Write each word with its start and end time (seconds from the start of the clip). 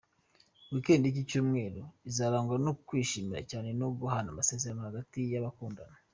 Weekend 0.71 1.03
y’iki 1.05 1.23
cyumweru, 1.29 1.81
izarangwa 2.09 2.55
no 2.65 2.71
kwishima 2.87 3.37
cyane 3.51 3.69
no 3.79 3.87
guhana 3.99 4.27
amasezerano 4.33 4.81
hagati 4.89 5.19
y’abakundana. 5.33 5.97